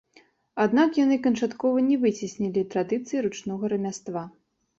[0.63, 4.27] Аднак яны канчаткова не выцеснілі традыцыі ручнога рамяства.